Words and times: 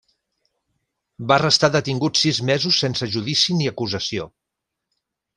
Va 1.31 1.35
restar 1.41 1.67
detingut 1.75 2.21
sis 2.21 2.39
mesos 2.49 2.79
sense 2.85 3.09
judici 3.17 3.57
ni 3.59 3.67
acusació. 3.73 4.27